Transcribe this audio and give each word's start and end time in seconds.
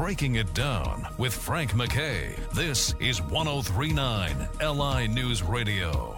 Breaking 0.00 0.36
It 0.36 0.54
Down 0.54 1.06
with 1.18 1.34
Frank 1.34 1.74
MacKay. 1.74 2.34
This 2.54 2.94
is 3.00 3.20
1039 3.20 4.48
LI 4.58 5.06
News 5.08 5.42
Radio. 5.42 6.16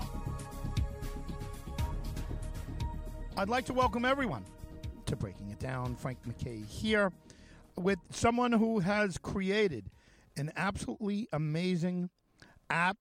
I'd 3.36 3.48
like 3.48 3.64
to 3.64 3.74
welcome 3.74 4.04
everyone 4.04 4.44
to 5.06 5.16
Breaking 5.16 5.50
It 5.50 5.58
Down. 5.58 5.96
Frank 5.96 6.18
MacKay 6.24 6.60
here 6.60 7.10
with 7.76 7.98
someone 8.10 8.52
who 8.52 8.78
has 8.78 9.18
created 9.18 9.90
an 10.36 10.52
absolutely 10.54 11.26
amazing 11.32 12.08
app. 12.70 12.98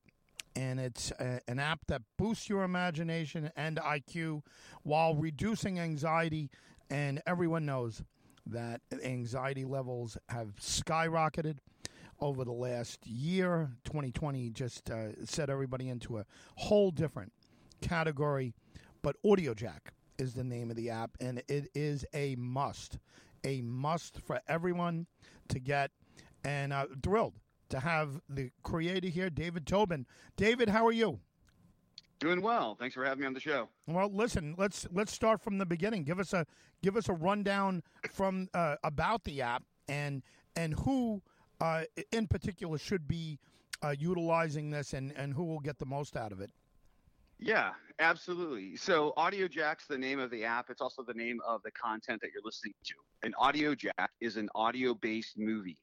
And 0.55 0.79
it's 0.79 1.11
uh, 1.11 1.41
an 1.47 1.59
app 1.59 1.81
that 1.89 2.01
boosts 2.17 2.49
your 2.49 2.63
imagination 2.63 3.51
and 3.55 3.77
IQ 3.77 4.41
while 4.81 5.13
reducing 5.13 5.79
anxiety. 5.79 6.49
And 6.89 7.21
everyone 7.27 7.67
knows 7.67 8.01
that 8.47 8.81
anxiety 9.03 9.65
levels 9.65 10.17
have 10.29 10.55
skyrocketed 10.57 11.57
over 12.19 12.45
the 12.45 12.51
last 12.51 13.05
year. 13.05 13.71
2020 13.85 14.49
just 14.51 14.89
uh, 14.89 15.25
set 15.25 15.49
everybody 15.49 15.89
into 15.89 16.17
a 16.17 16.25
whole 16.55 16.91
different 16.91 17.31
category. 17.81 18.53
But 19.01 19.15
Audio 19.25 19.53
Jack 19.53 19.93
is 20.17 20.33
the 20.33 20.43
name 20.43 20.69
of 20.69 20.75
the 20.75 20.89
app, 20.91 21.11
and 21.19 21.41
it 21.47 21.69
is 21.73 22.05
a 22.13 22.35
must, 22.35 22.99
a 23.43 23.61
must 23.61 24.19
for 24.21 24.39
everyone 24.47 25.07
to 25.49 25.59
get. 25.59 25.91
And 26.43 26.73
uh, 26.73 26.87
thrilled 27.03 27.33
to 27.69 27.79
have 27.79 28.21
the 28.29 28.51
creator 28.63 29.07
here, 29.07 29.29
David 29.29 29.65
Tobin. 29.65 30.05
David, 30.35 30.69
how 30.69 30.85
are 30.85 30.91
you? 30.91 31.19
Doing 32.21 32.41
well. 32.43 32.75
Thanks 32.79 32.93
for 32.93 33.03
having 33.03 33.21
me 33.21 33.25
on 33.25 33.33
the 33.33 33.39
show. 33.39 33.67
Well, 33.87 34.07
listen, 34.13 34.53
let's 34.55 34.85
let's 34.93 35.11
start 35.11 35.41
from 35.41 35.57
the 35.57 35.65
beginning. 35.65 36.03
Give 36.03 36.19
us 36.19 36.33
a 36.33 36.45
give 36.83 36.95
us 36.95 37.09
a 37.09 37.13
rundown 37.13 37.81
from 38.13 38.47
uh, 38.53 38.75
about 38.83 39.23
the 39.23 39.41
app 39.41 39.63
and 39.89 40.21
and 40.55 40.75
who 40.75 41.23
uh, 41.59 41.83
in 42.11 42.27
particular 42.27 42.77
should 42.77 43.07
be 43.07 43.39
uh, 43.81 43.95
utilizing 43.97 44.69
this 44.69 44.93
and 44.93 45.11
and 45.17 45.33
who 45.33 45.43
will 45.43 45.59
get 45.59 45.79
the 45.79 45.85
most 45.85 46.15
out 46.15 46.31
of 46.31 46.41
it. 46.41 46.51
Yeah, 47.39 47.71
absolutely. 47.97 48.75
So 48.75 49.13
Audio 49.17 49.47
Jack's 49.47 49.87
the 49.87 49.97
name 49.97 50.19
of 50.19 50.29
the 50.29 50.45
app. 50.45 50.69
It's 50.69 50.79
also 50.79 51.01
the 51.01 51.15
name 51.15 51.39
of 51.47 51.63
the 51.63 51.71
content 51.71 52.21
that 52.21 52.29
you're 52.31 52.43
listening 52.45 52.75
to. 52.83 52.93
An 53.23 53.33
Audio 53.39 53.73
Jack 53.73 54.11
is 54.21 54.37
an 54.37 54.47
audio-based 54.53 55.39
movie. 55.39 55.79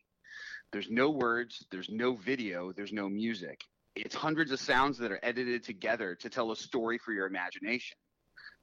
There's 0.71 0.89
no 0.89 1.11
words, 1.11 1.67
there's 1.73 1.89
no 1.89 2.15
video, 2.15 2.71
there's 2.71 2.93
no 2.93 3.09
music. 3.09 3.61
It's 4.05 4.15
hundreds 4.15 4.53
of 4.53 4.61
sounds 4.61 4.99
that 4.99 5.11
are 5.11 5.21
edited 5.23 5.63
together 5.63 6.15
to 6.15 6.29
tell 6.29 6.53
a 6.53 6.57
story 6.57 6.99
for 6.99 7.13
your 7.13 7.27
imagination. 7.27 7.97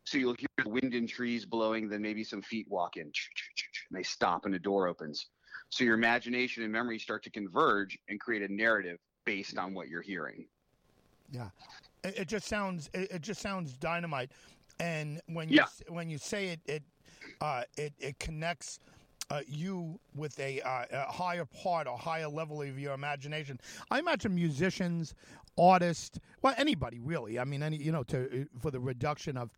So 0.06 0.18
you'll 0.18 0.36
hear 0.38 0.48
the 0.64 0.70
wind 0.70 0.94
in 0.94 1.08
trees 1.08 1.46
blowing, 1.46 1.90
then 1.90 2.02
maybe 2.02 2.24
some 2.24 2.42
feet 2.42 2.68
walk 2.70 2.98
in, 2.98 3.04
and 3.04 3.12
they 3.92 4.04
stop 4.04 4.46
and 4.46 4.54
a 4.54 4.60
door 4.60 4.88
opens. 4.88 5.28
So 5.70 5.84
your 5.84 5.96
imagination 5.96 6.64
and 6.64 6.72
memory 6.72 7.00
start 7.00 7.24
to 7.24 7.32
converge 7.32 7.98
and 8.08 8.20
create 8.20 8.44
a 8.44 8.54
narrative 8.54 8.98
based 9.26 9.58
on 9.58 9.74
what 9.74 9.88
you're 9.88 10.04
hearing. 10.04 10.46
Yeah, 11.32 11.50
it, 12.04 12.20
it 12.20 12.28
just 12.28 12.48
sounds 12.48 12.90
it, 12.94 13.12
it, 13.12 13.22
just 13.22 13.42
sounds 13.42 13.74
dynamite. 13.78 14.32
And 14.80 15.22
when 15.28 15.50
you 15.50 15.58
yeah. 15.58 15.66
when 15.88 16.10
you 16.10 16.20
say 16.20 16.50
it, 16.50 16.60
it 16.66 16.84
uh, 17.42 17.64
it 17.78 17.94
it 18.00 18.20
connects. 18.20 18.80
Uh, 19.32 19.42
you 19.48 20.00
with 20.16 20.40
a, 20.40 20.62
uh, 20.62 20.86
a, 20.92 21.12
higher 21.12 21.46
part 21.46 21.88
or 21.88 21.98
higher 21.98 22.28
level 22.28 22.62
of 22.62 22.78
your 22.78 22.94
imagination. 22.94 23.60
I 23.90 23.98
imagine 23.98 24.36
musicians, 24.36 25.16
artists, 25.58 26.20
well, 26.44 26.54
anybody 26.58 27.00
really. 27.00 27.40
I 27.40 27.44
mean, 27.44 27.64
any 27.64 27.78
you 27.78 27.92
know, 27.92 28.04
to 28.04 28.48
for 28.62 28.70
the 28.70 28.80
reduction 28.80 29.36
of 29.36 29.50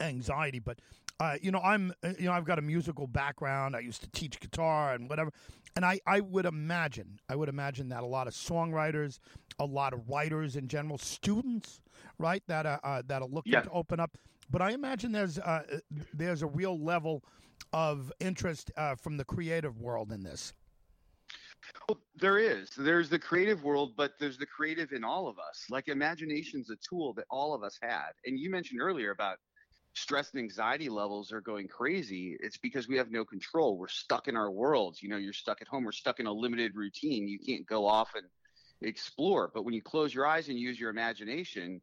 anxiety. 0.00 0.60
But 0.60 0.78
uh, 1.18 1.36
you 1.42 1.50
know, 1.50 1.60
I'm 1.60 1.92
you 2.18 2.26
know, 2.26 2.32
I've 2.32 2.44
got 2.44 2.58
a 2.58 2.62
musical 2.62 3.06
background. 3.06 3.76
I 3.76 3.80
used 3.80 4.00
to 4.02 4.10
teach 4.10 4.38
guitar 4.40 4.94
and 4.94 5.08
whatever, 5.08 5.32
and 5.76 5.84
I 5.84 6.00
I 6.06 6.20
would 6.20 6.46
imagine 6.46 7.18
I 7.28 7.36
would 7.36 7.48
imagine 7.48 7.88
that 7.90 8.02
a 8.02 8.06
lot 8.06 8.26
of 8.26 8.32
songwriters, 8.32 9.18
a 9.58 9.64
lot 9.64 9.92
of 9.92 10.08
writers 10.08 10.56
in 10.56 10.68
general, 10.68 10.98
students, 10.98 11.80
right, 12.18 12.42
that 12.46 12.66
are 12.66 12.80
uh, 12.82 13.02
that 13.06 13.22
are 13.22 13.28
looking 13.28 13.52
yeah. 13.52 13.62
to 13.62 13.70
open 13.70 14.00
up. 14.00 14.16
But 14.50 14.62
I 14.62 14.70
imagine 14.70 15.12
there's 15.12 15.38
uh, 15.38 15.62
there's 16.14 16.42
a 16.42 16.46
real 16.46 16.78
level 16.78 17.22
of 17.72 18.12
interest 18.20 18.70
uh, 18.76 18.94
from 18.94 19.16
the 19.16 19.24
creative 19.24 19.78
world 19.78 20.12
in 20.12 20.22
this. 20.22 20.52
Well, 21.88 21.98
there 22.16 22.38
is. 22.38 22.70
There's 22.76 23.08
the 23.08 23.18
creative 23.18 23.62
world, 23.62 23.92
but 23.96 24.12
there's 24.18 24.38
the 24.38 24.46
creative 24.46 24.92
in 24.92 25.04
all 25.04 25.28
of 25.28 25.38
us. 25.38 25.66
Like 25.70 25.88
imagination's 25.88 26.70
a 26.70 26.76
tool 26.76 27.12
that 27.14 27.26
all 27.30 27.54
of 27.54 27.62
us 27.62 27.78
had. 27.82 28.10
And 28.24 28.38
you 28.38 28.50
mentioned 28.50 28.80
earlier 28.80 29.10
about 29.10 29.38
stress 29.94 30.30
and 30.32 30.40
anxiety 30.40 30.88
levels 30.88 31.32
are 31.32 31.40
going 31.40 31.68
crazy. 31.68 32.36
It's 32.40 32.56
because 32.56 32.88
we 32.88 32.96
have 32.96 33.10
no 33.10 33.24
control. 33.24 33.76
We're 33.76 33.88
stuck 33.88 34.28
in 34.28 34.36
our 34.36 34.50
worlds. 34.50 35.02
You 35.02 35.08
know, 35.08 35.16
you're 35.16 35.32
stuck 35.32 35.60
at 35.60 35.68
home. 35.68 35.84
We're 35.84 35.92
stuck 35.92 36.20
in 36.20 36.26
a 36.26 36.32
limited 36.32 36.74
routine. 36.74 37.28
You 37.28 37.38
can't 37.38 37.66
go 37.66 37.86
off 37.86 38.10
and 38.14 38.26
explore. 38.82 39.50
But 39.52 39.64
when 39.64 39.74
you 39.74 39.82
close 39.82 40.14
your 40.14 40.26
eyes 40.26 40.48
and 40.48 40.58
use 40.58 40.78
your 40.78 40.90
imagination, 40.90 41.80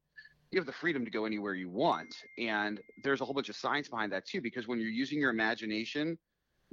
you 0.52 0.60
have 0.60 0.66
the 0.66 0.72
freedom 0.74 1.04
to 1.04 1.12
go 1.12 1.26
anywhere 1.26 1.54
you 1.54 1.70
want. 1.70 2.16
And 2.38 2.80
there's 3.04 3.22
a 3.22 3.26
whole 3.26 3.34
bunch 3.34 3.50
of 3.50 3.56
science 3.56 3.90
behind 3.90 4.12
that 4.14 4.26
too, 4.26 4.42
because 4.42 4.68
when 4.68 4.80
you're 4.80 4.90
using 4.90 5.20
your 5.20 5.30
imagination 5.30 6.18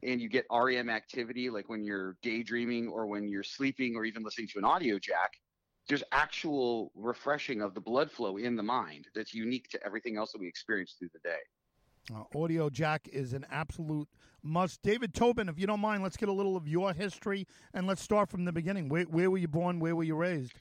and 0.03 0.21
you 0.21 0.29
get 0.29 0.47
REM 0.51 0.89
activity, 0.89 1.51
like 1.51 1.69
when 1.69 1.85
you're 1.85 2.17
daydreaming 2.23 2.89
or 2.89 3.07
when 3.07 3.29
you're 3.29 3.43
sleeping 3.43 3.97
or 3.97 4.05
even 4.05 4.23
listening 4.23 4.49
to 4.49 4.59
an 4.59 4.65
audio 4.65 4.99
jack, 4.99 5.33
there's 5.89 6.05
actual 6.13 6.93
refreshing 6.95 7.61
of 7.61 7.75
the 7.75 7.81
blood 7.81 8.11
flow 8.11 8.37
in 8.37 8.57
the 8.57 8.63
mind 8.63 9.07
that's 9.15 9.35
unique 9.35 9.69
to 9.69 9.85
everything 9.85 10.17
else 10.17 10.33
that 10.33 10.41
we 10.41 10.49
experience 10.49 10.95
through 10.99 11.11
the 11.13 11.19
day. 11.19 11.37
Uh, 12.15 12.39
audio 12.39 12.69
Jack 12.69 13.09
is 13.13 13.33
an 13.33 13.47
absolute 13.51 14.09
must. 14.43 14.83
David 14.83 15.15
Tobin, 15.15 15.49
if 15.49 15.59
you 15.59 15.67
don't 15.67 15.81
mind, 15.81 16.03
let's 16.03 16.17
get 16.17 16.29
a 16.29 16.33
little 16.33 16.57
of 16.57 16.69
your 16.69 16.93
history 16.93 17.47
and 17.73 17.87
let's 17.87 18.03
start 18.03 18.31
from 18.31 18.45
the 18.45 18.53
beginning. 18.53 18.89
Where, 18.89 19.05
where 19.05 19.31
were 19.31 19.39
you 19.39 19.49
born? 19.49 19.81
Where 19.81 19.97
were 19.97 20.05
you 20.05 20.15
raised? 20.15 20.61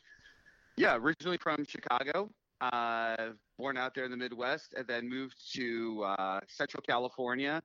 Yeah, 0.77 0.95
originally 0.95 1.37
from 1.37 1.65
Chicago, 1.65 2.29
uh, 2.71 3.29
born 3.57 3.77
out 3.77 3.93
there 3.93 4.05
in 4.05 4.11
the 4.11 4.17
Midwest, 4.17 4.73
and 4.77 4.87
then 4.87 5.09
moved 5.09 5.35
to 5.55 6.03
uh, 6.03 6.39
Central 6.47 6.81
California, 6.87 7.61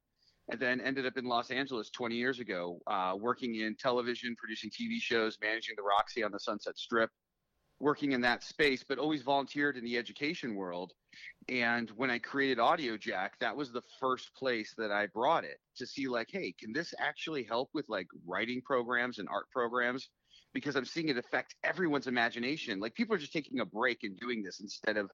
and 0.50 0.60
then 0.60 0.80
ended 0.80 1.06
up 1.06 1.16
in 1.16 1.24
Los 1.24 1.50
Angeles 1.50 1.90
20 1.90 2.16
years 2.16 2.40
ago, 2.40 2.80
uh, 2.86 3.14
working 3.18 3.56
in 3.56 3.76
television, 3.76 4.34
producing 4.36 4.70
TV 4.70 5.00
shows, 5.00 5.36
managing 5.42 5.74
the 5.76 5.82
Roxy 5.82 6.22
on 6.22 6.32
the 6.32 6.40
Sunset 6.40 6.78
Strip, 6.78 7.10
working 7.80 8.12
in 8.12 8.20
that 8.22 8.42
space, 8.42 8.84
but 8.88 8.98
always 8.98 9.22
volunteered 9.22 9.76
in 9.76 9.84
the 9.84 9.96
education 9.96 10.54
world. 10.54 10.92
And 11.48 11.90
when 11.90 12.10
I 12.10 12.18
created 12.18 12.58
Audio 12.58 12.96
Jack, 12.96 13.38
that 13.40 13.56
was 13.56 13.70
the 13.70 13.82
first 14.00 14.34
place 14.34 14.74
that 14.78 14.90
I 14.90 15.06
brought 15.06 15.44
it 15.44 15.58
to 15.76 15.86
see, 15.86 16.08
like, 16.08 16.28
hey, 16.30 16.54
can 16.58 16.72
this 16.72 16.92
actually 16.98 17.44
help 17.44 17.70
with 17.74 17.86
like 17.88 18.08
writing 18.26 18.60
programs 18.64 19.18
and 19.18 19.28
art 19.28 19.46
programs? 19.52 20.08
Because 20.54 20.76
I'm 20.76 20.84
seeing 20.84 21.08
it 21.08 21.18
affect 21.18 21.54
everyone's 21.64 22.06
imagination. 22.06 22.80
Like 22.80 22.94
people 22.94 23.14
are 23.14 23.18
just 23.18 23.32
taking 23.32 23.60
a 23.60 23.66
break 23.66 23.98
and 24.02 24.18
doing 24.18 24.42
this 24.42 24.60
instead 24.60 24.96
of, 24.96 25.10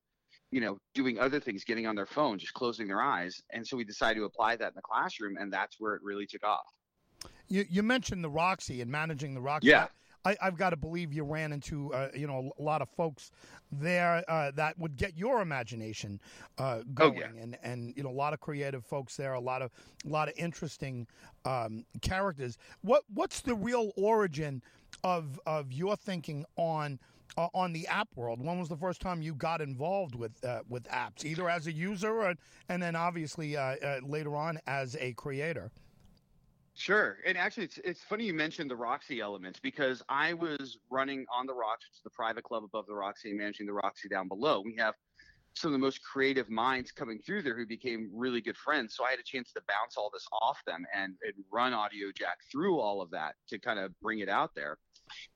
you 0.51 0.61
know, 0.61 0.79
doing 0.95 1.19
other 1.19 1.41
things, 1.41 1.65
getting 1.65 1.87
on 1.87 1.97
their 1.97 2.07
phone, 2.07 2.39
just 2.39 2.55
closing 2.55 2.87
their 2.87 3.03
eyes. 3.03 3.41
And 3.53 3.67
so 3.67 3.77
we 3.77 3.85
decided 3.85 4.21
to 4.21 4.25
apply 4.25 4.57
that 4.57 4.69
in 4.69 4.75
the 4.77 4.83
classroom, 4.83 5.37
and 5.39 5.53
that's 5.53 5.77
where 5.79 5.95
it 5.95 6.03
really 6.03 6.27
took 6.27 6.45
off. 6.45 6.65
You, 7.49 7.65
you 7.69 7.83
mentioned 7.83 8.23
the 8.23 8.31
Roxy 8.31 8.81
and 8.81 8.91
managing 8.91 9.35
the 9.35 9.41
Roxy. 9.41 9.69
Yeah. 9.69 9.89
I, 10.25 10.37
have 10.41 10.57
got 10.57 10.71
to 10.71 10.77
believe 10.77 11.13
you 11.13 11.23
ran 11.23 11.53
into 11.53 11.93
uh, 11.93 12.09
you 12.15 12.27
know 12.27 12.53
a 12.59 12.63
lot 12.63 12.81
of 12.81 12.89
folks 12.89 13.31
there 13.71 14.25
uh, 14.29 14.51
that 14.53 14.79
would 14.79 14.97
get 14.97 15.17
your 15.17 15.43
imagination 15.43 16.21
uh, 16.59 16.81
going, 16.95 17.19
oh, 17.19 17.21
yeah. 17.21 17.43
and 17.43 17.59
and 17.63 17.93
you 17.97 18.03
know 18.03 18.11
a 18.11 18.13
lot 18.13 18.33
of 18.33 18.41
creative 18.41 18.85
folks 18.85 19.17
there, 19.17 19.35
a 19.35 19.41
lot 19.41 19.61
of 19.63 19.71
a 20.05 20.09
lot 20.09 20.29
of 20.29 20.35
interesting 20.37 21.07
um, 21.45 21.85
characters. 22.01 22.57
What 22.81 23.03
what's 23.13 23.41
the 23.41 23.55
real 23.55 23.93
origin 23.97 24.63
of 25.05 25.39
of 25.47 25.73
your 25.73 25.97
thinking 25.97 26.45
on? 26.57 26.99
Uh, 27.37 27.49
on 27.53 27.73
the 27.73 27.85
app 27.89 28.07
world, 28.15 28.41
when 28.41 28.61
was 28.61 28.69
the 28.69 28.77
first 28.77 29.01
time 29.01 29.21
you 29.21 29.35
got 29.35 29.61
involved 29.61 30.15
with 30.15 30.33
uh, 30.45 30.61
with 30.69 30.85
apps, 30.85 31.25
either 31.25 31.51
as 31.51 31.67
a 31.67 31.73
user 31.73 32.23
or, 32.23 32.35
and 32.69 32.81
then 32.81 32.95
obviously 32.95 33.57
uh, 33.57 33.75
later 34.05 34.37
on 34.37 34.57
as 34.69 34.97
a 35.01 35.13
creator? 35.15 35.73
Sure. 36.75 37.19
And 37.25 37.39
actually, 37.39 37.65
it's, 37.65 37.79
it's 37.79 38.03
funny 38.03 38.25
you 38.25 38.35
mentioned 38.35 38.69
the 38.69 38.77
Roxy 38.77 39.21
elements 39.21 39.61
because 39.61 40.03
I 40.09 40.35
was 40.35 40.79
running 40.91 41.25
On 41.33 41.47
the 41.47 41.53
Rox, 41.53 41.87
which 41.87 41.95
is 41.95 42.01
the 42.03 42.11
private 42.11 42.43
club 42.43 42.65
above 42.65 42.87
the 42.87 42.95
Roxy, 42.95 43.31
and 43.31 43.39
managing 43.39 43.67
the 43.67 43.73
Roxy 43.73 44.09
down 44.09 44.27
below. 44.27 44.61
We 44.61 44.75
have 44.79 44.95
some 45.55 45.69
of 45.69 45.73
the 45.73 45.79
most 45.79 46.03
creative 46.03 46.51
minds 46.51 46.91
coming 46.91 47.21
through 47.25 47.43
there 47.43 47.57
who 47.57 47.65
became 47.65 48.11
really 48.13 48.41
good 48.41 48.57
friends. 48.57 48.97
So 48.97 49.05
I 49.05 49.11
had 49.11 49.21
a 49.21 49.25
chance 49.25 49.53
to 49.53 49.63
bounce 49.69 49.97
all 49.97 50.11
this 50.13 50.27
off 50.43 50.59
them 50.67 50.85
and, 50.93 51.15
and 51.23 51.35
run 51.53 51.73
Audio 51.73 52.09
Jack 52.13 52.39
through 52.51 52.81
all 52.81 53.01
of 53.01 53.09
that 53.11 53.37
to 53.49 53.59
kind 53.61 53.79
of 53.79 53.99
bring 54.01 54.19
it 54.19 54.29
out 54.29 54.53
there 54.57 54.79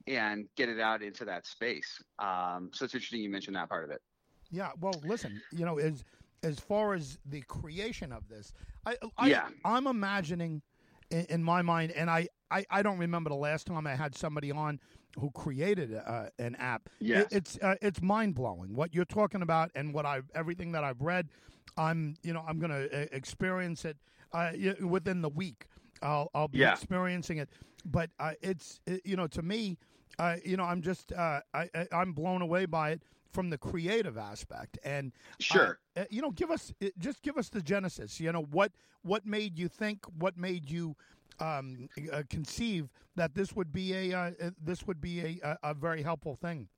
and 0.06 0.46
get 0.56 0.68
it 0.68 0.80
out 0.80 1.02
into 1.02 1.24
that 1.24 1.46
space. 1.46 2.02
Um, 2.18 2.70
so 2.72 2.84
it's 2.84 2.94
interesting 2.94 3.20
you 3.20 3.30
mentioned 3.30 3.56
that 3.56 3.68
part 3.68 3.84
of 3.84 3.90
it. 3.90 4.02
Yeah. 4.50 4.70
Well, 4.80 4.94
listen, 5.04 5.40
you 5.52 5.64
know, 5.64 5.78
as 5.78 6.04
as 6.42 6.58
far 6.60 6.94
as 6.94 7.18
the 7.26 7.42
creation 7.42 8.12
of 8.12 8.28
this, 8.28 8.52
I, 8.86 8.96
I 9.16 9.28
yeah. 9.28 9.48
I'm 9.64 9.86
imagining– 9.86 10.62
in, 11.10 11.24
in 11.26 11.42
my 11.42 11.62
mind, 11.62 11.92
and 11.92 12.10
I, 12.10 12.28
I, 12.50 12.64
I 12.70 12.82
don't 12.82 12.98
remember 12.98 13.30
the 13.30 13.36
last 13.36 13.66
time 13.66 13.86
I 13.86 13.94
had 13.94 14.16
somebody 14.16 14.50
on 14.50 14.80
who 15.18 15.30
created 15.30 15.94
uh, 15.94 16.26
an 16.38 16.54
app. 16.56 16.88
Yeah. 17.00 17.20
It, 17.20 17.28
it's 17.30 17.58
uh, 17.62 17.74
it's 17.80 18.02
mind 18.02 18.34
blowing 18.34 18.74
what 18.74 18.94
you're 18.94 19.04
talking 19.04 19.42
about 19.42 19.70
and 19.74 19.92
what 19.92 20.06
I 20.06 20.20
everything 20.34 20.72
that 20.72 20.84
I've 20.84 21.00
read. 21.00 21.28
I'm 21.76 22.16
you 22.22 22.32
know 22.32 22.44
I'm 22.46 22.58
going 22.58 22.70
to 22.70 23.02
uh, 23.02 23.06
experience 23.12 23.84
it 23.84 23.96
uh, 24.32 24.50
within 24.80 25.22
the 25.22 25.28
week. 25.28 25.66
I'll 26.02 26.30
I'll 26.34 26.48
be 26.48 26.60
Yeah. 26.60 26.72
experiencing 26.72 27.38
it. 27.38 27.48
But 27.84 28.10
uh, 28.18 28.32
it's 28.42 28.80
it, 28.86 29.02
you 29.04 29.16
know 29.16 29.26
to 29.28 29.42
me, 29.42 29.78
uh, 30.18 30.36
you 30.44 30.56
know 30.56 30.64
I'm 30.64 30.82
just 30.82 31.12
uh, 31.12 31.40
I, 31.54 31.68
I 31.74 31.86
I'm 31.92 32.12
blown 32.12 32.42
away 32.42 32.66
by 32.66 32.90
it 32.90 33.02
from 33.30 33.50
the 33.50 33.58
creative 33.58 34.16
aspect 34.16 34.78
and 34.84 35.12
Sure. 35.38 35.78
uh, 35.96 36.04
you 36.10 36.22
know 36.22 36.30
give 36.30 36.50
us 36.50 36.72
uh, 36.82 36.86
just 36.98 37.22
give 37.22 37.36
us 37.36 37.48
the 37.48 37.60
genesis. 37.62 38.20
You 38.20 38.32
know 38.32 38.42
what 38.42 38.72
what 39.02 39.26
made 39.26 39.58
you 39.58 39.68
think? 39.68 40.04
What 40.18 40.36
made 40.36 40.70
you 40.70 40.96
um, 41.40 41.88
uh, 42.12 42.22
conceive 42.28 42.88
that 43.16 43.34
this 43.34 43.54
would 43.54 43.72
be 43.72 43.92
a 43.94 44.12
uh, 44.16 44.30
uh, 44.40 44.50
this 44.62 44.86
would 44.86 45.00
be 45.00 45.20
a, 45.20 45.40
a, 45.62 45.70
a 45.70 45.74
very 45.74 46.02
helpful 46.02 46.34
thing? 46.34 46.68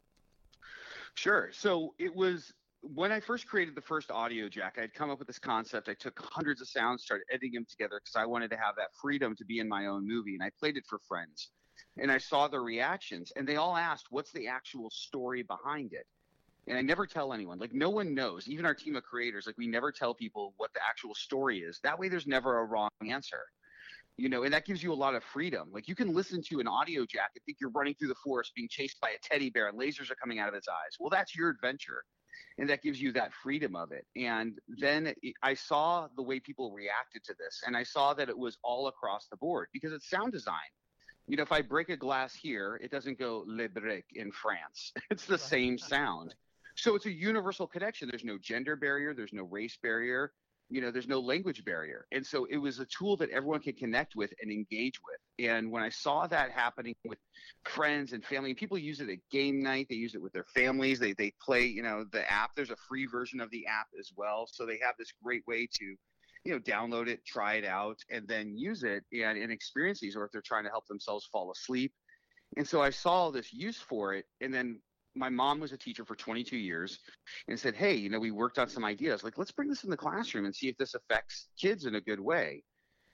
Sure. 1.15 1.51
So 1.53 1.95
it 1.99 2.15
was 2.15 2.53
when 2.83 3.13
I 3.13 3.21
first 3.21 3.47
created 3.47 3.75
the 3.75 3.83
first 3.83 4.11
audio 4.11 4.49
jack, 4.49 4.77
I 4.79 4.83
had 4.83 4.95
come 4.95 5.11
up 5.11 5.19
with 5.19 5.29
this 5.29 5.39
concept. 5.39 5.89
I 5.89 5.95
took 5.95 6.19
hundreds 6.33 6.61
of 6.61 6.69
sounds, 6.69 7.03
started 7.03 7.25
editing 7.31 7.53
them 7.53 7.67
together 7.69 8.01
because 8.03 8.17
I 8.17 8.25
wanted 8.25 8.51
to 8.51 8.57
have 8.57 8.75
that 8.77 8.89
freedom 9.01 9.37
to 9.37 9.45
be 9.45 9.59
in 9.59 9.69
my 9.69 9.87
own 9.87 10.07
movie. 10.09 10.35
And 10.35 10.43
I 10.43 10.51
played 10.59 10.77
it 10.77 10.85
for 10.89 10.99
friends. 11.07 11.51
And 11.99 12.11
I 12.11 12.19
saw 12.19 12.49
the 12.49 12.61
reactions, 12.61 13.33
and 13.37 13.47
they 13.47 13.57
all 13.57 13.77
asked, 13.77 14.07
What's 14.11 14.33
the 14.33 14.49
actual 14.49 14.91
story 14.91 15.43
behind 15.43 15.93
it? 15.93 16.07
And 16.69 16.79
I 16.79 16.83
never 16.83 17.07
tell 17.07 17.33
anyone. 17.33 17.59
Like, 17.59 17.75
no 17.75 17.91
one 17.91 18.15
knows, 18.15 18.49
even 18.49 18.65
our 18.65 18.75
team 18.75 18.97
of 18.97 19.03
creators, 19.03 19.47
like, 19.47 19.59
we 19.59 19.67
never 19.67 19.91
tell 19.91 20.15
people 20.15 20.55
what 20.57 20.73
the 20.73 20.81
actual 20.89 21.15
story 21.15 21.59
is. 21.59 21.81
That 21.83 21.99
way, 21.99 22.09
there's 22.09 22.27
never 22.27 22.61
a 22.61 22.65
wrong 22.65 22.91
answer. 23.09 23.43
You 24.17 24.29
know, 24.29 24.45
and 24.45 24.53
that 24.53 24.67
gives 24.67 24.83
you 24.83 24.93
a 24.93 24.95
lot 24.95 25.15
of 25.15 25.25
freedom. 25.25 25.69
Like, 25.73 25.89
you 25.89 25.95
can 25.95 26.15
listen 26.15 26.43
to 26.51 26.61
an 26.61 26.69
audio 26.69 27.05
jack 27.07 27.31
and 27.35 27.43
think 27.45 27.59
you're 27.61 27.71
running 27.71 27.95
through 27.95 28.09
the 28.09 28.15
forest 28.23 28.53
being 28.55 28.69
chased 28.71 29.01
by 29.01 29.11
a 29.11 29.19
teddy 29.23 29.51
bear 29.51 29.69
and 29.69 29.79
lasers 29.79 30.11
are 30.11 30.17
coming 30.17 30.39
out 30.39 30.49
of 30.49 30.55
its 30.55 30.69
eyes. 30.69 30.97
Well, 30.99 31.11
that's 31.11 31.35
your 31.35 31.49
adventure 31.49 32.05
and 32.59 32.69
that 32.69 32.83
gives 32.83 33.01
you 33.01 33.13
that 33.13 33.33
freedom 33.33 33.77
of 33.77 33.93
it. 33.93 34.07
And 34.17 34.59
then 34.69 35.15
I 35.43 35.55
saw 35.55 36.09
the 36.17 36.23
way 36.23 36.41
people 36.41 36.73
reacted 36.73 37.25
to 37.25 37.35
this, 37.39 37.63
and 37.67 37.77
I 37.77 37.83
saw 37.83 38.15
that 38.15 38.29
it 38.29 38.37
was 38.37 38.59
all 38.63 38.89
across 38.89 39.29
the 39.29 39.37
board 39.37 39.69
because 39.73 39.93
it's 39.93 40.09
sound 40.09 40.33
design. 40.33 40.71
You 41.27 41.37
know, 41.37 41.43
if 41.43 41.53
I 41.53 41.63
break 41.63 41.91
a 41.91 41.97
glass 41.97 42.35
here, 42.35 42.81
it 42.83 42.91
doesn't 42.91 43.19
go 43.19 43.45
le 43.47 43.69
brick 43.69 44.07
in 44.15 44.33
France. 44.33 44.93
It's 45.11 45.27
the 45.27 45.39
same 45.39 45.79
sound. 45.79 46.35
So 46.77 46.95
it's 46.95 47.07
a 47.07 47.13
universal 47.13 47.67
connection. 47.67 48.09
There's 48.11 48.25
no 48.25 48.39
gender 48.39 48.75
barrier, 48.75 49.15
there's 49.15 49.33
no 49.33 49.45
race 49.45 49.79
barrier, 49.83 50.33
you 50.71 50.81
know, 50.81 50.91
there's 50.91 51.09
no 51.09 51.21
language 51.21 51.65
barrier. 51.65 52.07
And 52.13 52.25
so 52.25 52.47
it 52.49 52.57
was 52.57 52.79
a 52.79 52.87
tool 52.87 53.17
that 53.19 53.31
everyone 53.31 53.61
can 53.61 53.75
connect 53.75 54.15
with 54.15 54.33
and 54.41 54.51
engage 54.51 55.01
with. 55.05 55.47
And 55.47 55.71
when 55.71 55.83
I 55.83 55.89
saw 55.89 56.27
that 56.29 56.51
happening 56.53 56.95
with 57.05 57.19
friends 57.65 58.13
and 58.13 58.25
family, 58.25 58.51
and 58.51 58.59
people 58.59 58.79
use 58.79 59.01
it 59.01 59.09
at 59.09 59.19
game 59.31 59.61
night, 59.61 59.89
they 59.91 59.97
use 59.97 60.15
it 60.15 60.23
with 60.23 60.33
their 60.33 60.47
families, 60.55 61.01
they 61.01 61.13
they 61.13 61.33
play, 61.43 61.65
you 61.65 61.83
know, 61.83 62.05
the 62.13 62.31
app. 62.31 62.51
There's 62.55 62.71
a 62.71 62.77
free 62.89 63.07
version 63.07 63.41
of 63.41 63.51
the 63.51 63.67
app 63.67 63.89
as 63.99 64.11
well. 64.17 64.47
So 64.51 64.65
they 64.65 64.79
have 64.83 64.95
this 64.99 65.13
great 65.23 65.43
way 65.47 65.69
to 65.75 65.97
you 66.45 66.53
know, 66.53 66.59
download 66.59 67.09
it, 67.09 67.25
try 67.27 67.55
it 67.55 67.67
out, 67.67 67.99
and 68.11 68.27
then 68.27 68.57
use 68.57 68.83
it 68.83 69.05
and, 69.13 69.37
and 69.37 69.53
experience 69.53 70.01
these, 70.01 70.17
or 70.17 70.25
if 70.25 70.33
they're 70.33 70.41
trying 70.41 70.65
to 70.65 70.71
help 70.71 70.87
themselves 70.87 71.29
fall 71.31 71.51
asleep. 71.51 71.93
And 72.57 72.67
so 72.67 72.83
I 72.83 72.91
saw 72.91 73.31
this 73.31 73.53
use 73.53 73.77
for 73.77 74.15
it. 74.15 74.25
And 74.41 74.53
then 74.53 74.81
my 75.15 75.29
mom 75.29 75.61
was 75.61 75.73
a 75.73 75.77
teacher 75.77 76.05
for 76.05 76.15
22 76.15 76.57
years 76.57 76.99
and 77.49 77.59
said, 77.59 77.75
Hey, 77.75 77.95
you 77.95 78.09
know, 78.09 78.19
we 78.19 78.31
worked 78.31 78.59
on 78.59 78.69
some 78.69 78.85
ideas. 78.85 79.25
Like, 79.25 79.39
let's 79.39 79.53
bring 79.53 79.69
this 79.69 79.85
in 79.85 79.91
the 79.91 79.97
classroom 79.97 80.45
and 80.45 80.55
see 80.55 80.69
if 80.69 80.77
this 80.77 80.95
affects 80.95 81.49
kids 81.61 81.85
in 81.85 81.97
a 81.97 82.01
good 82.01 82.21
way. 82.21 82.63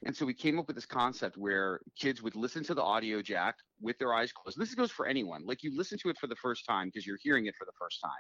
And 0.05 0.15
so 0.15 0.27
we 0.27 0.35
came 0.35 0.59
up 0.59 0.67
with 0.67 0.77
this 0.77 0.87
concept 0.87 1.39
where 1.39 1.81
kids 1.99 2.23
would 2.23 2.37
listen 2.37 2.63
to 2.65 2.75
the 2.75 2.83
audio 2.83 3.23
jack 3.23 3.55
with 3.81 3.99
their 3.99 4.13
eyes 4.13 4.31
closed. 4.31 4.59
This 4.59 4.75
goes 4.75 4.91
for 4.91 5.07
anyone. 5.07 5.47
Like 5.47 5.63
you 5.63 5.75
listen 5.75 5.99
to 6.03 6.11
it 6.11 6.19
for 6.19 6.27
the 6.27 6.37
first 6.37 6.67
time 6.67 6.89
because 6.89 7.07
you're 7.07 7.19
hearing 7.23 7.47
it 7.47 7.55
for 7.59 7.65
the 7.65 7.73
first 7.79 8.01
time. 8.03 8.13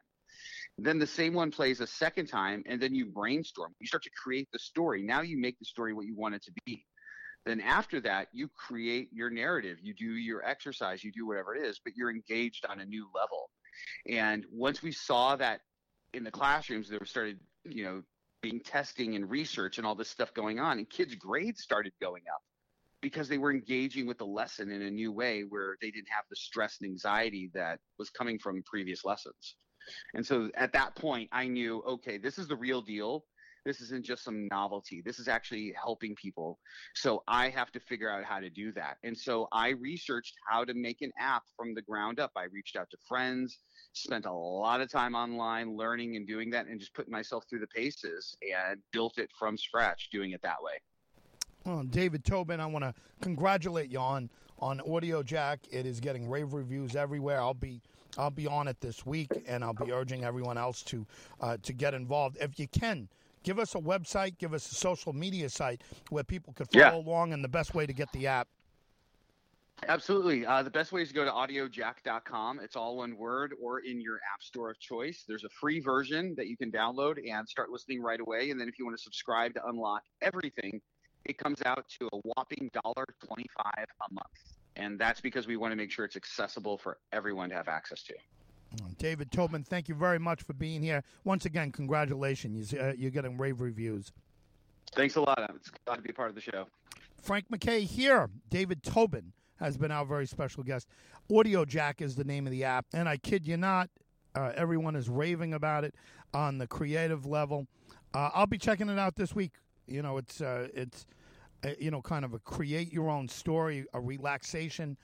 Then 0.78 0.98
the 0.98 1.06
same 1.06 1.34
one 1.34 1.50
plays 1.50 1.80
a 1.80 1.86
second 1.86 2.26
time, 2.26 2.62
and 2.66 2.80
then 2.80 2.94
you 2.94 3.06
brainstorm. 3.06 3.74
You 3.80 3.86
start 3.86 4.02
to 4.04 4.10
create 4.22 4.48
the 4.52 4.58
story. 4.58 5.02
Now 5.02 5.20
you 5.22 5.38
make 5.38 5.58
the 5.58 5.64
story 5.64 5.94
what 5.94 6.06
you 6.06 6.14
want 6.16 6.34
it 6.34 6.42
to 6.44 6.52
be. 6.64 6.84
Then 7.46 7.60
after 7.60 8.00
that, 8.00 8.28
you 8.32 8.48
create 8.48 9.08
your 9.12 9.30
narrative. 9.30 9.78
You 9.80 9.94
do 9.94 10.16
your 10.16 10.44
exercise. 10.44 11.04
You 11.04 11.12
do 11.12 11.26
whatever 11.26 11.54
it 11.54 11.64
is, 11.64 11.80
but 11.82 11.94
you're 11.94 12.10
engaged 12.10 12.66
on 12.66 12.80
a 12.80 12.84
new 12.84 13.08
level. 13.14 13.48
And 14.08 14.44
once 14.50 14.82
we 14.82 14.92
saw 14.92 15.36
that 15.36 15.60
in 16.14 16.24
the 16.24 16.30
classrooms, 16.30 16.88
there 16.88 17.04
started, 17.04 17.38
you 17.64 17.84
know, 17.84 18.02
being 18.42 18.60
testing 18.60 19.16
and 19.16 19.28
research 19.28 19.78
and 19.78 19.86
all 19.86 19.94
this 19.94 20.10
stuff 20.10 20.32
going 20.34 20.58
on, 20.60 20.78
and 20.78 20.88
kids' 20.88 21.14
grades 21.14 21.62
started 21.62 21.92
going 22.00 22.22
up 22.32 22.42
because 23.00 23.28
they 23.28 23.38
were 23.38 23.50
engaging 23.50 24.06
with 24.06 24.18
the 24.18 24.26
lesson 24.26 24.70
in 24.70 24.82
a 24.82 24.90
new 24.90 25.12
way 25.12 25.42
where 25.42 25.76
they 25.80 25.90
didn't 25.90 26.08
have 26.08 26.24
the 26.30 26.36
stress 26.36 26.78
and 26.80 26.90
anxiety 26.90 27.50
that 27.54 27.78
was 27.98 28.10
coming 28.10 28.38
from 28.38 28.62
previous 28.64 29.04
lessons. 29.04 29.56
And 30.14 30.26
so 30.26 30.50
at 30.54 30.72
that 30.72 30.94
point, 30.96 31.28
I 31.32 31.46
knew, 31.46 31.82
okay, 31.86 32.18
this 32.18 32.38
is 32.38 32.48
the 32.48 32.56
real 32.56 32.82
deal. 32.82 33.24
This 33.66 33.80
isn't 33.80 34.06
just 34.06 34.22
some 34.22 34.46
novelty. 34.46 35.02
This 35.04 35.18
is 35.18 35.26
actually 35.26 35.74
helping 35.76 36.14
people. 36.14 36.60
So 36.94 37.24
I 37.26 37.48
have 37.48 37.72
to 37.72 37.80
figure 37.80 38.08
out 38.08 38.22
how 38.22 38.38
to 38.38 38.48
do 38.48 38.70
that. 38.74 38.98
And 39.02 39.18
so 39.18 39.48
I 39.50 39.70
researched 39.70 40.36
how 40.48 40.64
to 40.64 40.72
make 40.72 41.02
an 41.02 41.10
app 41.18 41.42
from 41.56 41.74
the 41.74 41.82
ground 41.82 42.20
up. 42.20 42.30
I 42.36 42.44
reached 42.44 42.76
out 42.76 42.88
to 42.90 42.96
friends, 43.08 43.58
spent 43.92 44.24
a 44.24 44.32
lot 44.32 44.80
of 44.80 44.88
time 44.88 45.16
online 45.16 45.76
learning 45.76 46.14
and 46.14 46.28
doing 46.28 46.48
that 46.50 46.68
and 46.68 46.78
just 46.78 46.94
putting 46.94 47.10
myself 47.10 47.44
through 47.50 47.58
the 47.58 47.66
paces 47.66 48.36
and 48.40 48.80
built 48.92 49.18
it 49.18 49.30
from 49.36 49.58
scratch 49.58 50.10
doing 50.12 50.30
it 50.30 50.40
that 50.42 50.62
way. 50.62 50.74
Well, 51.64 51.82
David 51.82 52.24
Tobin, 52.24 52.60
I 52.60 52.66
want 52.66 52.84
to 52.84 52.94
congratulate 53.20 53.90
you 53.90 53.98
on 53.98 54.30
on 54.60 54.80
Audio 54.88 55.24
Jack. 55.24 55.58
It 55.72 55.86
is 55.86 55.98
getting 55.98 56.30
rave 56.30 56.52
reviews 56.52 56.94
everywhere. 56.94 57.40
I'll 57.40 57.52
be 57.52 57.82
I'll 58.16 58.30
be 58.30 58.46
on 58.46 58.68
it 58.68 58.80
this 58.80 59.04
week, 59.04 59.30
and 59.48 59.64
I'll 59.64 59.74
be 59.74 59.90
urging 59.90 60.22
everyone 60.22 60.56
else 60.56 60.84
to 60.84 61.04
uh, 61.40 61.56
to 61.64 61.72
get 61.72 61.94
involved 61.94 62.38
if 62.40 62.60
you 62.60 62.68
can. 62.68 63.08
Give 63.46 63.60
us 63.60 63.76
a 63.76 63.78
website, 63.78 64.38
give 64.38 64.52
us 64.52 64.72
a 64.72 64.74
social 64.74 65.12
media 65.12 65.48
site 65.48 65.80
where 66.10 66.24
people 66.24 66.52
could 66.52 66.68
follow 66.68 66.84
Yeah. 66.84 66.96
along, 66.96 67.32
and 67.32 67.44
the 67.44 67.48
best 67.48 67.76
way 67.76 67.86
to 67.86 67.92
get 67.92 68.10
the 68.10 68.26
app. 68.26 68.48
Absolutely. 69.86 70.44
Uh, 70.44 70.64
the 70.64 70.70
best 70.70 70.90
way 70.90 71.02
is 71.02 71.08
to 71.08 71.14
go 71.14 71.24
to 71.24 71.30
audiojack.com. 71.30 72.58
It's 72.58 72.74
all 72.74 72.96
one 72.96 73.16
word 73.16 73.54
or 73.62 73.80
in 73.80 74.00
your 74.00 74.16
app 74.34 74.42
store 74.42 74.70
of 74.70 74.80
choice. 74.80 75.24
There's 75.28 75.44
a 75.44 75.48
free 75.60 75.78
version 75.78 76.34
that 76.36 76.48
you 76.48 76.56
can 76.56 76.72
download 76.72 77.18
and 77.30 77.48
start 77.48 77.70
listening 77.70 78.02
right 78.02 78.18
away. 78.18 78.50
And 78.50 78.60
then 78.60 78.66
if 78.68 78.80
you 78.80 78.84
want 78.84 78.96
to 78.96 79.02
subscribe 79.02 79.54
to 79.54 79.64
unlock 79.68 80.02
everything, 80.22 80.80
it 81.24 81.38
comes 81.38 81.62
out 81.66 81.88
to 82.00 82.08
a 82.12 82.16
whopping 82.24 82.68
$1.25 82.74 83.44
a 83.64 84.12
month. 84.12 84.26
And 84.74 84.98
that's 84.98 85.20
because 85.20 85.46
we 85.46 85.56
want 85.56 85.70
to 85.70 85.76
make 85.76 85.92
sure 85.92 86.04
it's 86.04 86.16
accessible 86.16 86.78
for 86.78 86.98
everyone 87.12 87.50
to 87.50 87.54
have 87.54 87.68
access 87.68 88.02
to. 88.04 88.14
David 88.98 89.30
Tobin, 89.30 89.62
thank 89.62 89.88
you 89.88 89.94
very 89.94 90.18
much 90.18 90.42
for 90.42 90.52
being 90.52 90.82
here. 90.82 91.02
Once 91.24 91.44
again, 91.44 91.72
congratulations. 91.72 92.72
Uh, 92.72 92.92
you're 92.96 93.10
getting 93.10 93.36
rave 93.36 93.60
reviews. 93.60 94.12
Thanks 94.94 95.16
a 95.16 95.20
lot. 95.20 95.38
I'm 95.38 95.60
glad 95.84 95.96
to 95.96 96.02
be 96.02 96.12
part 96.12 96.28
of 96.28 96.34
the 96.34 96.40
show. 96.40 96.66
Frank 97.20 97.50
MacKay 97.50 97.82
here. 97.82 98.28
David 98.50 98.82
Tobin 98.82 99.32
has 99.56 99.76
been 99.76 99.90
our 99.90 100.04
very 100.04 100.26
special 100.26 100.62
guest. 100.62 100.88
Audio 101.34 101.64
Jack 101.64 102.00
is 102.00 102.14
the 102.14 102.24
name 102.24 102.46
of 102.46 102.52
the 102.52 102.64
app, 102.64 102.86
and 102.92 103.08
I 103.08 103.16
kid 103.16 103.46
you 103.46 103.56
not, 103.56 103.90
uh, 104.34 104.52
everyone 104.54 104.94
is 104.94 105.08
raving 105.08 105.54
about 105.54 105.84
it 105.84 105.94
on 106.34 106.58
the 106.58 106.66
creative 106.66 107.26
level. 107.26 107.66
Uh, 108.14 108.30
I'll 108.34 108.46
be 108.46 108.58
checking 108.58 108.88
it 108.88 108.98
out 108.98 109.16
this 109.16 109.34
week. 109.34 109.52
You 109.86 110.02
know, 110.02 110.18
it's 110.18 110.40
uh, 110.40 110.68
it's 110.74 111.06
uh, 111.64 111.70
you 111.78 111.90
know 111.90 112.02
kind 112.02 112.24
of 112.24 112.34
a 112.34 112.38
create 112.38 112.92
your 112.92 113.08
own 113.08 113.28
story, 113.28 113.86
a 113.94 114.00
relaxation 114.00 114.96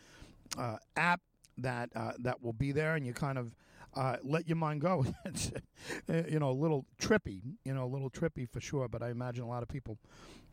uh, 0.59 0.77
app 0.97 1.21
that 1.59 1.91
uh, 1.95 2.13
that 2.21 2.43
will 2.43 2.53
be 2.53 2.73
there, 2.73 2.95
and 2.95 3.07
you 3.07 3.13
kind 3.13 3.39
of 3.39 3.55
uh, 3.95 4.17
let 4.23 4.49
your 4.49 4.57
mind 4.57 4.81
go. 4.81 5.05
it's 5.25 5.51
uh, 6.09 6.23
you 6.29 6.39
know 6.39 6.51
a 6.51 6.53
little 6.53 6.87
trippy, 7.01 7.43
you 7.65 7.75
know, 7.75 7.85
a 7.85 7.87
little 7.87 8.11
trippy 8.11 8.49
for 8.49 8.61
sure. 8.61 8.89
But 8.89 9.03
I 9.03 9.11
imagine 9.11 9.45
a 9.45 9.49
lot 9.49 9.63
of 9.63 9.69
people 9.69 9.99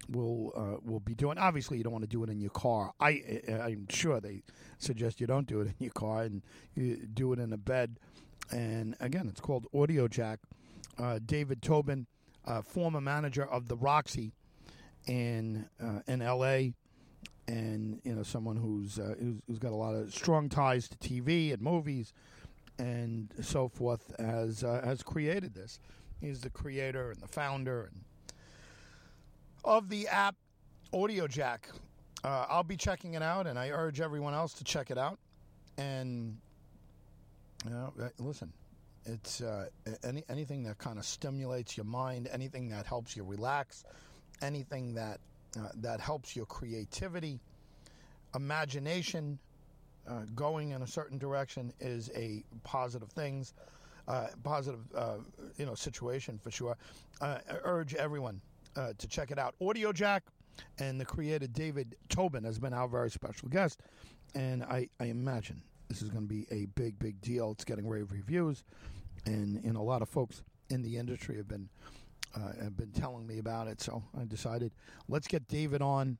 will 0.09 0.51
uh, 0.55 0.77
will 0.83 0.99
be 0.99 1.15
doing. 1.15 1.37
Obviously, 1.37 1.77
you 1.77 1.83
don't 1.83 1.93
want 1.93 2.03
to 2.03 2.09
do 2.09 2.23
it 2.23 2.29
in 2.29 2.39
your 2.39 2.51
car. 2.51 2.93
I 2.99 3.41
I'm 3.49 3.87
sure 3.89 4.19
they 4.19 4.43
suggest 4.77 5.21
you 5.21 5.27
don't 5.27 5.47
do 5.47 5.61
it 5.61 5.67
in 5.67 5.75
your 5.79 5.93
car 5.93 6.23
and 6.23 6.43
you 6.75 7.07
do 7.13 7.33
it 7.33 7.39
in 7.39 7.53
a 7.53 7.57
bed. 7.57 7.99
And 8.51 8.95
again, 8.99 9.27
it's 9.27 9.41
called 9.41 9.67
Audio 9.73 10.07
Jack. 10.07 10.39
Uh, 10.97 11.17
David 11.25 11.61
Tobin, 11.61 12.07
uh, 12.45 12.61
former 12.61 12.99
manager 12.99 13.45
of 13.45 13.69
the 13.69 13.77
Roxy 13.77 14.33
in 15.07 15.69
in 16.07 16.21
L.A. 16.21 16.73
And 17.49 17.99
you 18.03 18.13
know 18.13 18.21
someone 18.21 18.55
who's, 18.55 18.99
uh, 18.99 19.15
who's 19.19 19.37
who's 19.47 19.59
got 19.59 19.71
a 19.71 19.75
lot 19.75 19.95
of 19.95 20.13
strong 20.13 20.49
ties 20.49 20.87
to 20.89 20.97
TV 20.97 21.51
and 21.51 21.61
movies 21.61 22.13
and 22.79 23.33
so 23.41 23.67
forth 23.67 24.13
has 24.17 24.63
uh, 24.63 24.81
has 24.83 25.03
created 25.03 25.53
this. 25.53 25.79
He's 26.21 26.41
the 26.41 26.49
creator 26.49 27.11
and 27.11 27.21
the 27.21 27.27
founder 27.27 27.91
and 27.91 28.03
of 29.63 29.89
the 29.89 30.07
app 30.07 30.35
Audio 30.93 31.27
Jack. 31.27 31.69
Uh, 32.23 32.45
I'll 32.49 32.63
be 32.63 32.77
checking 32.77 33.13
it 33.13 33.21
out, 33.21 33.47
and 33.47 33.59
I 33.59 33.69
urge 33.69 34.01
everyone 34.01 34.33
else 34.33 34.53
to 34.53 34.63
check 34.63 34.91
it 34.91 34.97
out. 34.97 35.19
And 35.77 36.37
you 37.65 37.71
know, 37.71 37.93
uh, 38.01 38.09
listen, 38.17 38.51
it's 39.05 39.41
uh, 39.41 39.67
any 40.03 40.23
anything 40.29 40.63
that 40.63 40.77
kind 40.77 40.97
of 40.97 41.05
stimulates 41.05 41.77
your 41.77 41.85
mind, 41.85 42.29
anything 42.31 42.69
that 42.69 42.85
helps 42.85 43.15
you 43.15 43.23
relax, 43.23 43.83
anything 44.41 44.93
that 44.95 45.19
uh, 45.57 45.69
that 45.75 45.99
helps 45.99 46.35
your 46.35 46.45
creativity, 46.45 47.39
imagination, 48.35 49.39
uh, 50.07 50.21
going 50.35 50.71
in 50.71 50.81
a 50.81 50.87
certain 50.87 51.17
direction 51.17 51.73
is 51.79 52.09
a 52.15 52.43
positive 52.63 53.09
things, 53.09 53.53
uh, 54.07 54.27
positive 54.43 54.81
uh, 54.95 55.17
you 55.57 55.65
know 55.65 55.75
situation 55.75 56.37
for 56.37 56.51
sure. 56.51 56.77
I 57.21 57.39
urge 57.63 57.95
everyone 57.95 58.41
to 58.97 59.07
check 59.09 59.29
it 59.29 59.37
out. 59.37 59.55
Audio 59.61 59.91
Jack, 59.91 60.23
and 60.79 60.99
the 60.99 61.05
creator 61.05 61.47
David 61.47 61.95
Tobin 62.07 62.45
has 62.45 62.57
been 62.59 62.73
our 62.73 62.87
very 62.87 63.11
special 63.11 63.49
guest. 63.49 63.81
And 64.35 64.63
I, 64.63 64.87
I 64.99 65.05
imagine 65.05 65.61
this 65.89 66.01
is 66.01 66.09
going 66.09 66.27
to 66.27 66.33
be 66.33 66.45
a 66.51 66.65
big, 66.67 66.97
big 66.99 67.19
deal. 67.21 67.51
It's 67.51 67.65
getting 67.65 67.87
rave 67.87 68.11
reviews, 68.11 68.63
and 69.25 69.63
and 69.65 69.75
a 69.75 69.81
lot 69.81 70.01
of 70.01 70.09
folks 70.09 70.43
in 70.69 70.81
the 70.81 70.97
industry 70.97 71.35
have 71.37 71.47
been 71.47 71.67
uh, 72.35 72.63
have 72.63 72.77
been 72.77 72.91
telling 72.91 73.25
me 73.25 73.39
about 73.39 73.67
it. 73.67 73.81
So 73.81 74.03
I 74.19 74.25
decided 74.25 74.71
let's 75.07 75.27
get 75.27 75.47
David 75.47 75.81
on. 75.81 76.17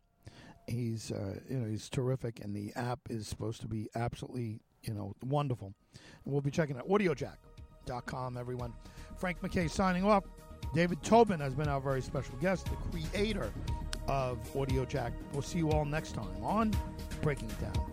He's 0.67 1.11
uh, 1.11 1.39
you 1.49 1.57
know 1.57 1.67
he's 1.67 1.89
terrific, 1.89 2.41
and 2.43 2.55
the 2.55 2.71
app 2.75 2.99
is 3.09 3.27
supposed 3.27 3.61
to 3.61 3.67
be 3.67 3.89
absolutely 3.95 4.59
you 4.83 4.93
know 4.93 5.15
wonderful. 5.23 5.73
And 5.93 6.33
we'll 6.33 6.41
be 6.41 6.51
checking 6.51 6.77
out 6.77 6.87
AudioJack.com. 6.87 8.37
Everyone, 8.37 8.73
Frank 9.17 9.41
MacKay 9.41 9.67
signing 9.67 10.03
off. 10.03 10.25
David 10.73 11.01
Tobin 11.01 11.39
has 11.39 11.55
been 11.55 11.67
our 11.67 11.81
very 11.81 12.01
special 12.01 12.35
guest, 12.35 12.67
the 12.67 12.99
creator 12.99 13.51
of 14.07 14.37
AudioJack. 14.53 15.13
We'll 15.33 15.41
see 15.41 15.59
you 15.59 15.71
all 15.71 15.85
next 15.85 16.13
time 16.13 16.43
on 16.43 16.73
Breaking 17.21 17.49
It 17.49 17.61
Down. 17.61 17.88